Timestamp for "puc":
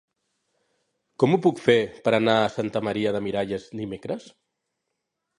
1.45-1.59